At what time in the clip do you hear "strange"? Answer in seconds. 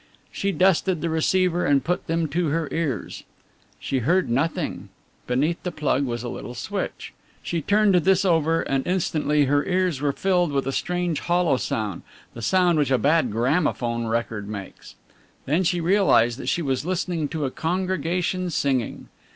10.71-11.19